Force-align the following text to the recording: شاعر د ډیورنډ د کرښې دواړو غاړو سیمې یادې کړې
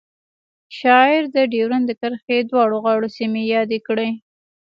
شاعر 0.77 1.23
د 1.35 1.37
ډیورنډ 1.53 1.85
د 1.87 1.91
کرښې 2.01 2.37
دواړو 2.49 2.77
غاړو 2.85 3.07
سیمې 3.17 3.43
یادې 3.55 3.79
کړې 3.87 4.09